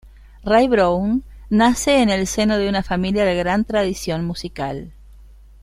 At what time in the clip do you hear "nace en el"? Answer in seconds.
1.51-2.25